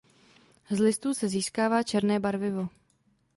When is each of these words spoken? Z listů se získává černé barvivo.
Z 0.71 0.79
listů 0.79 1.13
se 1.13 1.27
získává 1.29 1.83
černé 1.83 2.19
barvivo. 2.19 2.69